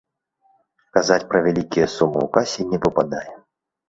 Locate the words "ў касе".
2.25-2.61